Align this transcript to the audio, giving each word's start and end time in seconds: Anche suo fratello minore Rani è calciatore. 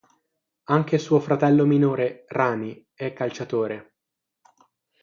Anche 0.63 0.97
suo 0.97 1.19
fratello 1.19 1.63
minore 1.67 2.25
Rani 2.29 2.87
è 2.91 3.13
calciatore. 3.13 3.97